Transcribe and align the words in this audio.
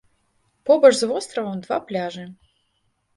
Побач 0.69 0.91
з 1.01 1.09
востравам 1.11 1.59
два 1.65 1.77
пляжы. 1.91 2.25